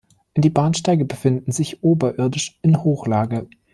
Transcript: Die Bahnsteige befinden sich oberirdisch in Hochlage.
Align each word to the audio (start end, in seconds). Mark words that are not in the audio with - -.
Die 0.35 0.49
Bahnsteige 0.49 1.05
befinden 1.05 1.51
sich 1.51 1.83
oberirdisch 1.83 2.57
in 2.63 2.81
Hochlage. 2.83 3.47